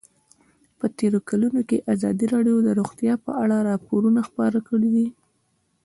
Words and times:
په 0.79 0.85
تېرو 0.97 1.19
کلونو 1.29 1.61
کې 1.69 1.85
ازادي 1.93 2.25
راډیو 2.33 2.57
د 2.63 2.69
روغتیا 2.79 3.13
په 3.25 3.31
اړه 3.43 3.57
راپورونه 3.69 4.19
خپاره 4.29 4.59
کړي 4.69 4.89
دي. 4.95 5.07